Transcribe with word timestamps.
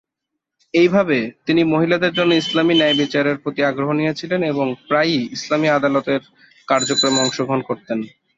এইভাবে, 0.73 1.17
তিনি 1.45 1.61
মহিলাদের 1.63 2.11
জন্য 2.13 2.31
ইসলামী 2.33 2.73
ন্যায়বিচারের 2.73 3.37
প্রতি 3.37 3.61
আগ্রহ 3.63 3.89
নিয়েছিলেন 3.93 4.41
এবং 4.43 4.67
প্রায়ই 4.87 5.21
ইসলামী 5.31 5.67
আদালতের 5.69 6.21
কার্যক্রমে 6.67 7.19
অংশগ্রহণ 7.21 7.61
করতেন। 7.61 7.97